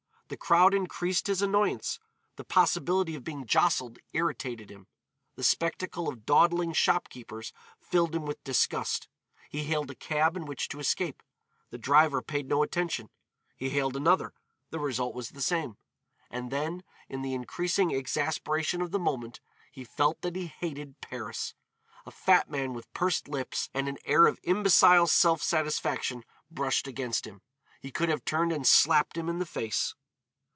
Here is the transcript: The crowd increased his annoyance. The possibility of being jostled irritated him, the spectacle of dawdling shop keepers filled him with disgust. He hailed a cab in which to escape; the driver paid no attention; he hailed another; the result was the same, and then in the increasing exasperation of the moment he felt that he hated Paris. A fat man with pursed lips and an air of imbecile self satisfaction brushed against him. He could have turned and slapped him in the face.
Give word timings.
The 0.27 0.37
crowd 0.37 0.73
increased 0.73 1.27
his 1.27 1.41
annoyance. 1.41 1.99
The 2.37 2.45
possibility 2.45 3.15
of 3.15 3.23
being 3.25 3.45
jostled 3.45 3.99
irritated 4.13 4.69
him, 4.71 4.87
the 5.35 5.43
spectacle 5.43 6.07
of 6.07 6.25
dawdling 6.25 6.71
shop 6.71 7.09
keepers 7.09 7.51
filled 7.81 8.15
him 8.15 8.25
with 8.25 8.41
disgust. 8.45 9.09
He 9.49 9.65
hailed 9.65 9.91
a 9.91 9.93
cab 9.95 10.37
in 10.37 10.45
which 10.45 10.69
to 10.69 10.79
escape; 10.79 11.21
the 11.69 11.77
driver 11.77 12.21
paid 12.21 12.47
no 12.47 12.63
attention; 12.63 13.09
he 13.57 13.71
hailed 13.71 13.97
another; 13.97 14.33
the 14.69 14.79
result 14.79 15.13
was 15.13 15.31
the 15.31 15.41
same, 15.41 15.75
and 16.29 16.49
then 16.49 16.83
in 17.09 17.23
the 17.23 17.33
increasing 17.33 17.91
exasperation 17.93 18.81
of 18.81 18.91
the 18.91 18.99
moment 18.99 19.41
he 19.69 19.83
felt 19.83 20.21
that 20.21 20.37
he 20.37 20.47
hated 20.47 21.01
Paris. 21.01 21.55
A 22.05 22.11
fat 22.11 22.49
man 22.49 22.73
with 22.73 22.89
pursed 22.93 23.27
lips 23.27 23.69
and 23.73 23.89
an 23.89 23.97
air 24.05 24.27
of 24.27 24.39
imbecile 24.43 25.07
self 25.07 25.43
satisfaction 25.43 26.23
brushed 26.49 26.87
against 26.87 27.27
him. 27.27 27.41
He 27.81 27.91
could 27.91 28.07
have 28.07 28.23
turned 28.23 28.53
and 28.53 28.65
slapped 28.65 29.17
him 29.17 29.27
in 29.27 29.39
the 29.39 29.45
face. 29.45 29.93